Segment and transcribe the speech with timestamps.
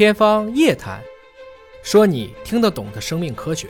[0.00, 0.98] 天方夜谭，
[1.82, 3.68] 说你听得懂的生命科学。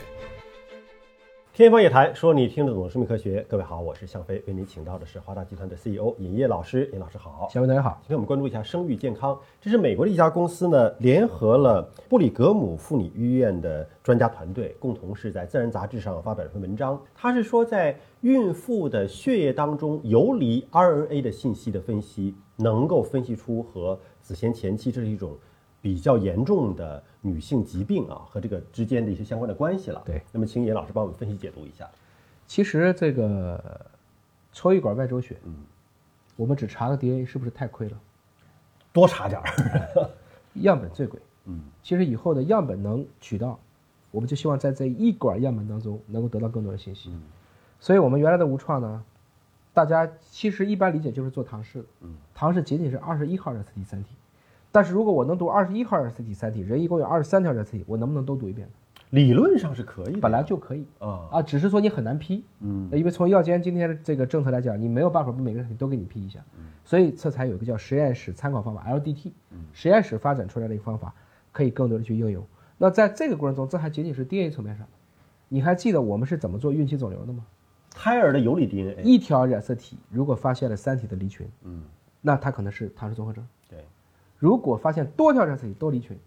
[1.53, 3.45] 天方夜谭，说你听得懂生命科学。
[3.49, 6.89] 各位好，我是向飞，为您请到的是华大集团的 CEO 尹烨老师。
[6.93, 7.99] 尹老师好，小飞大家好。
[8.03, 16.97] 今天我们关注一下生育健康，这是美国的一家公司呢，联合了布里格姆妇女医院的专家团队，共同是在《自然》杂志上发表了一篇文章。
[17.13, 25.37] 他是说，在孕妇的血液当中游离 RNA 的信息的分析，能够分析出和子痫前期这是一种
[25.81, 30.01] 比较严重的女性疾病啊和这个之间的一些相关的关系了。
[30.05, 31.89] 对，那么请尹老师帮我们分析解读一下。
[32.47, 33.85] 其实这个
[34.51, 35.55] 抽一管外周血，嗯，
[36.35, 37.97] 我们只查个 DNA 是不是太亏了？
[38.93, 40.09] 多查点儿，
[40.61, 41.19] 样本最贵。
[41.45, 43.57] 嗯，其实以后的样本能取到，
[44.11, 47.09] 我们就希望在这一管样本当中能够得到更多的信息。
[47.09, 47.23] 嗯，
[47.79, 49.03] 所以我们原来的无创呢，
[49.73, 51.85] 大家其实一般理解就是做唐氏的。
[52.01, 54.09] 嗯，唐氏仅仅是二十一号染色体三体，
[54.71, 58.67] 但是如果我能读二十一号染色体三体，人一共有二十三条染色体，我能不能都读一遍？
[58.67, 58.73] 呢？
[59.09, 60.85] 理论上是可以的，本来就可以。
[60.99, 61.27] 啊。
[61.31, 66.39] 啊，只是说你很难批，嗯，因为从药监今天的这个政策来讲，你没有办法把每个人都给你批一下，
[66.85, 69.31] 所以这才有一个叫实验室参考方法 LDT，
[69.73, 71.13] 实验室发展出来的一个方法，
[71.51, 72.41] 可以更多的去应用。
[72.77, 74.87] 那在这个过程中，这还仅仅是 DNA 层面上，
[75.49, 77.45] 你还记得我们是怎么做孕期肿瘤的吗？
[77.93, 81.83] 胎儿的游离 DNA，一条染色体如果发现了三体的离群，嗯，
[82.21, 83.45] 那它可能是唐氏综合征。
[84.41, 86.17] 对，如果发现多条染色体都离群，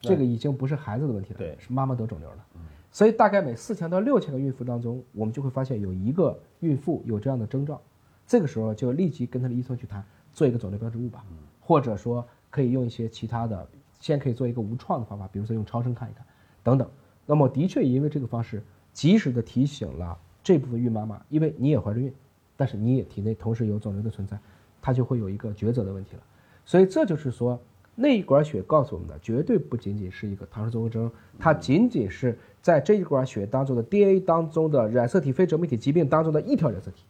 [0.00, 2.46] 这个已经不是孩子的问题了，对是妈妈得肿瘤了。
[2.90, 7.80] 所以大概每四千到六千个孕妇当中，我们就会发现有一个孕妇有这样的征兆，
[8.26, 11.24] 这个时候就立即跟她的医生去谈，做一个肿瘤标志物吧，
[11.60, 13.68] 或者说可以用一些其他的，
[14.00, 16.24] 先可以做一个无创的方法，比如说用超声看一看，
[16.62, 16.88] 等等。
[17.26, 22.12] 那么的确因为这个方式，及时的提醒了这部分孕妈妈，因为你也怀着孕，
[22.56, 24.38] 但是你也体内同时有肿瘤的存在，
[24.80, 26.22] 她就会有一个抉择的问题了。
[26.68, 27.58] 所以这就是说。
[28.00, 37.02] 那一管血告诉我们的，绝对不仅仅是一个唐氏综合征，它仅仅是在这一管血当中的 DNA 当中的染色体非折媒体疾病当中的一条染色体。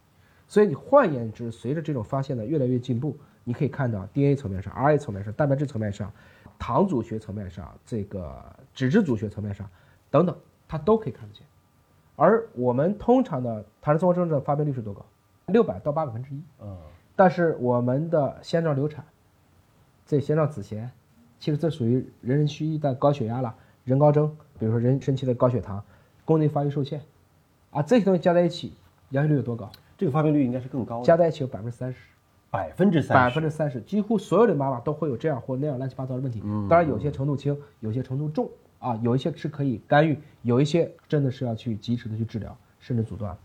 [0.47, 6.11] 所以你换言之，随着这种发现的越来越进步，你可以看到 DNA 层面上、RNA 层面上、蛋白质层面上、
[6.57, 8.43] 糖组学层面上、这个
[8.73, 9.69] 脂质组学层面上
[10.09, 10.35] 等等，
[10.67, 11.45] 它都可以看得见。
[12.15, 15.05] 而我们通常的唐氏综合征的发病率是多高？
[15.45, 16.41] 六百到八百分之一。
[16.63, 16.75] 嗯。
[17.15, 19.05] 但是我们的先兆流产。
[20.09, 20.89] 这先兆子痫，
[21.37, 24.27] 其实这属于人人须医的高血压了，人高征，
[24.57, 25.85] 比如说人身期的高血糖，
[26.25, 26.99] 宫内发育受限，
[27.69, 28.73] 啊，这些东西加在一起，
[29.11, 29.71] 阳性率有多高？
[29.99, 31.99] 这个发病率应该是更高，加在一起有百分之三十，
[32.49, 36.41] 百分之三，百分之三十，几乎所有的妈妈都会有这样或那样乱七八糟的问题。
[36.67, 38.49] 当然有些程度轻，有些程度重
[38.79, 43.37] 啊，有一些是可以干预，有一些真的是要去及时的去治疗，甚至阻断。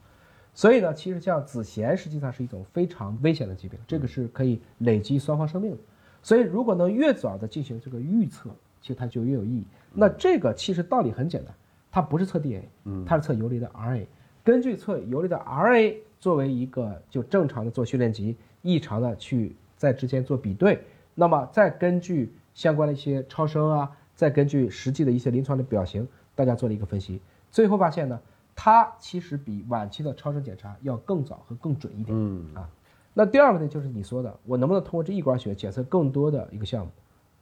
[0.55, 5.77] 所以呢，其实像子痫实际上是一种非常危险的疾病，这个是可以累积双方生命的。
[6.25, 8.49] 所以，如果能越早的进行这个预测，
[8.81, 9.67] 其实它就越有意义。
[9.93, 11.55] 那这个其实道理很简单，
[11.93, 12.67] 它不是测 DNA，
[13.07, 14.07] 它是测游离的 RNA。
[14.43, 20.83] 根据测游离的 RNA 作为一个就正常的做训练集，异常的去在之间做比对，
[21.15, 27.21] 那么再根据相关的一些超声啊，再根据实际的一些临床的表型，大家做了一个分析，
[27.51, 28.19] 最后发现呢，
[28.57, 32.17] 它其实比晚期的超声检查要更早和更准一点。
[32.19, 32.69] 嗯啊。
[33.17, 36.91] 那第二个呢，就是你说的，我能不能通过这一管血检测更多的一个项目？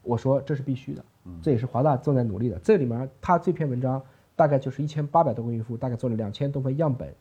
[0.03, 1.05] 我说这是必须的，
[1.43, 2.59] 这也是华大正在努力的。
[2.59, 4.03] 这里面他这篇文章
[4.37, 7.15] 大概就是一千八百多个孕妇，大概做了两千多份样本，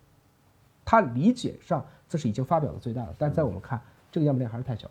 [0.83, 3.79] 他理解上这是已经发表的最大的，但在我们看
[4.11, 4.89] 这个样本量还是太小，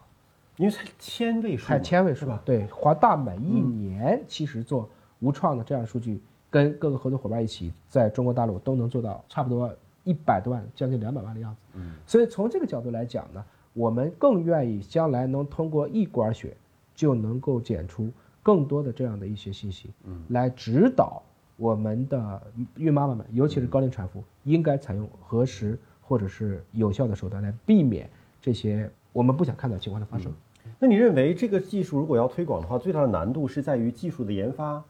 [0.57, 2.41] 因为才千位数，才千位数吧？
[2.45, 4.89] 对，华大每一年其实做
[5.19, 9.71] 无创的这样的数据，跟各个合作伙伴一起，在中国大陆都能做到差不多。
[10.11, 11.61] 一百多万，将近两百万的样子。
[11.75, 16.57] 嗯，所以从这个角度来讲呢，我们更愿意将来能通过一管血
[16.95, 18.11] 就能够检出
[18.43, 21.23] 更多的这样的一些信息，嗯，来指导
[21.57, 22.43] 我们的
[22.77, 28.11] 孕妈妈们，尤其是高龄产妇，应该采用何时或者是有效的手段来避免
[28.41, 30.33] 这些我们不想看到情况的发生。
[30.79, 34.83] 那你认为这个技术如果要推广的话，最大的难度是在于技术的研发、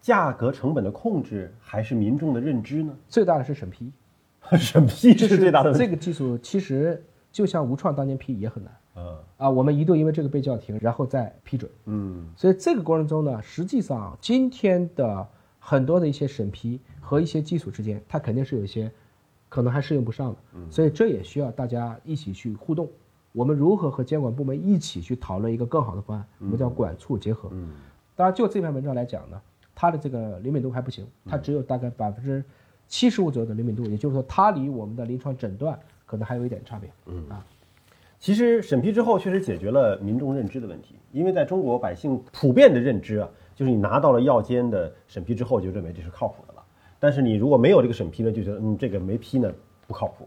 [0.00, 2.94] 价格成本的控制，还是民众的认知呢？
[3.08, 3.92] 最大的是审批。
[4.58, 5.72] 审批是最大的。
[5.72, 8.72] 这个技术其实就像无创当年批也很难。
[8.94, 11.70] 嗯啊，我们一度因为这个被叫停，然后再批准。
[11.86, 15.26] 嗯，所以这个过程中呢，实际上今天的
[15.58, 18.92] 很多的一些审批和一些技术之间，它肯定是有一些
[19.48, 20.38] 可能还适应不上的。
[20.54, 22.86] 嗯，所以这也需要大家一起去互动。
[23.32, 26.26] 我们如何和监管部门一起去讨论一个更好的方案？
[26.40, 27.48] 我们叫管促结合。
[27.52, 27.70] 嗯，
[28.14, 29.40] 当然就这篇文章来讲呢，
[29.74, 32.44] 它的这个灵敏度还不行，它只有大概百分之。
[32.92, 36.90] 七十五左右的灵敏度，也就是说，它离我们的临床诊断可能还有一点差别。
[37.06, 37.42] 嗯啊，
[38.20, 46.62] 其实审批之后确实解决了民众认知的问题，因为在中国百姓普遍的认知啊，就就是你拿到了药监的审批之后，就认为这是靠谱的了。
[46.98, 49.52] 但是你如果没有这个审批呢，就觉得嗯这个没批呢
[49.86, 50.26] 不靠谱。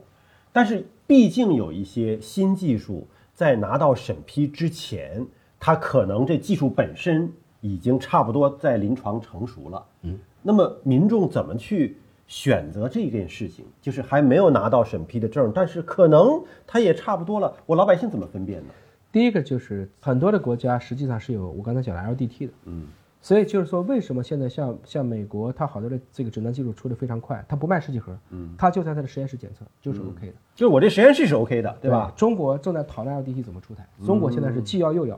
[0.54, 5.28] 但是毕竟有一些新技术在拿到审批之前，
[5.60, 7.30] 它可能这技术本身
[7.60, 9.86] 已经差不多在临床成熟了。
[10.04, 13.66] 嗯，那么民众怎么去选择这件事情？
[13.81, 18.74] 就是还没有拿到审批的证，但是可能它也差不多了，我老百姓怎么分辨呢？
[19.12, 22.88] 第一个就是很多的国家实际上是有我刚才讲的 LDT 的，嗯，
[23.22, 32.12] 所以就是说为什么现在像像美国，它好多的这个诊断技术出的非常快，它不卖试剂盒，嗯，它就在它的实验室检测就是 OK 的，就是我这实验室是 OK 的，对吧？
[32.18, 35.18] 中国正在讨论 LDT 怎么出台，中国现在是既要又要，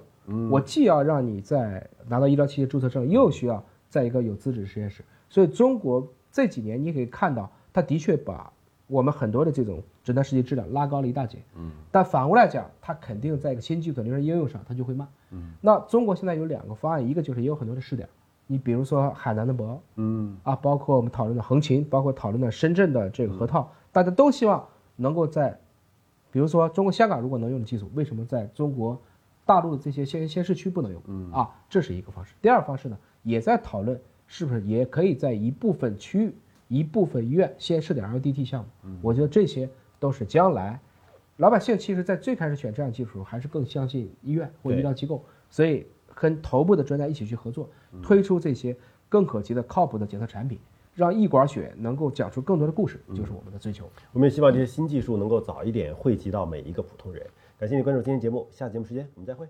[0.52, 8.52] 我既要让你在拿到医疗器械注册证，又需要在一个有资质的实验室，所以中国这几年你可以看到，它的确把
[8.88, 18.08] 我们很多的这种诊断试剂质量拉高了一大截，嗯，但反过来讲，它肯定在一个新技术的临床应用上，它就会慢，嗯，那中国现在有两个方案，一个就是也有很多的试点，
[18.46, 24.66] 你比如说海南的博，嗯，啊，包括我们讨论的横琴，包括讨论的深圳的这个核桃，大家都希望
[24.96, 25.60] 能够在，
[26.32, 28.98] 比如说中国香港如果能用的技术，为什么在中国
[29.46, 31.02] 大陆的这些先先市区不能用？
[31.08, 32.34] 嗯，啊，这是一个方式。
[32.42, 36.36] 第二方式呢，也在讨论是不是也可以在一部分区域。
[36.70, 39.70] 一部分医院先试点 LDT 项目，我觉得这些
[40.02, 40.78] 都是将来
[41.38, 47.70] 老百姓其实，在最开始选这样技术，还是更相信医院或医疗机构，所以跟头部的专家一起去合作，
[48.04, 48.76] 推出这些
[49.08, 50.60] 更可及的、靠谱的检测产品，
[50.94, 53.90] 让一管血能够讲出更多的故事，就是我们的追求。
[54.12, 57.26] 我们也希望这些新技术能够早一点惠及到每一个普通人。
[57.58, 59.48] 感谢你关注今天节目，下节目时间我们再会。